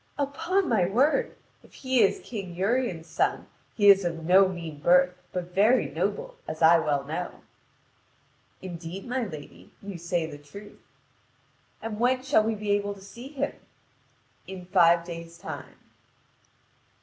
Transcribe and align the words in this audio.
"Upon 0.17 0.67
my 0.67 0.87
word, 0.87 1.35
if 1.63 1.75
he 1.75 2.01
is 2.01 2.21
King 2.25 2.55
Urien's 2.55 3.05
son 3.05 3.45
he 3.75 3.87
is 3.87 4.03
of 4.03 4.25
no 4.25 4.47
mean 4.49 4.79
birth, 4.79 5.13
but 5.31 5.53
very 5.53 5.91
noble, 5.91 6.37
as 6.47 6.63
I 6.63 6.79
well 6.79 7.03
know." 7.03 7.41
"Indeed, 8.63 9.05
my 9.05 9.23
lady, 9.25 9.73
you 9.79 9.99
say 9.99 10.25
the 10.25 10.39
truth." 10.39 10.79
"And 11.83 11.99
when 11.99 12.23
shall 12.23 12.41
we 12.43 12.55
be 12.55 12.71
able 12.71 12.95
to 12.95 13.01
see 13.01 13.27
him?" 13.27 13.53
"In 14.47 14.65
five 14.65 15.05
days' 15.05 15.37
time." 15.37 15.75